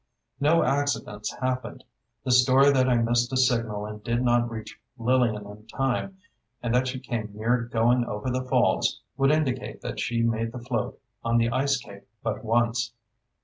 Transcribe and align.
"No 0.39 0.63
accidents 0.63 1.31
happened: 1.41 1.83
The 2.25 2.31
story 2.31 2.71
that 2.71 2.89
I 2.89 2.95
missed 2.95 3.31
a 3.33 3.37
signal 3.37 3.85
and 3.85 4.03
did 4.03 4.23
not 4.23 4.49
reach 4.49 4.79
Lillian 4.97 5.45
in 5.45 5.67
time, 5.67 6.17
and 6.63 6.73
that 6.73 6.87
she 6.87 6.99
came 6.99 7.29
near 7.35 7.61
going 7.71 8.05
over 8.05 8.31
the 8.31 8.43
falls, 8.45 9.01
would 9.15 9.29
indicate 9.31 9.81
that 9.81 9.99
she 9.99 10.23
made 10.23 10.53
the 10.53 10.59
float 10.63 10.99
on 11.23 11.37
the 11.37 11.51
ice 11.51 11.77
cake 11.77 12.07
but 12.23 12.43
once. 12.43 12.93